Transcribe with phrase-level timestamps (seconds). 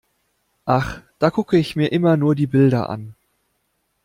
[0.65, 3.13] Ach, da gucke ich mir immer nur die Bilder an.